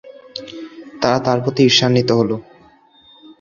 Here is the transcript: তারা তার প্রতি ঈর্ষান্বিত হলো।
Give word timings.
তারা 1.01 1.19
তার 1.25 1.37
প্রতি 1.43 1.61
ঈর্ষান্বিত 1.67 2.09
হলো। 2.19 2.35